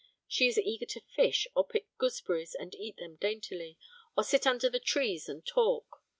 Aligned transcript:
She 0.27 0.47
is 0.47 0.57
eager 0.57 0.87
to 0.87 0.99
fish, 1.01 1.47
or 1.55 1.63
pick 1.67 1.95
gooseberries 1.99 2.55
and 2.55 2.73
eat 2.73 2.97
them 2.97 3.17
daintily, 3.17 3.77
or 4.17 4.23
sit 4.23 4.47
under 4.47 4.67
the 4.67 4.79
trees 4.79 5.29
and 5.29 5.45
talk. 5.45 6.01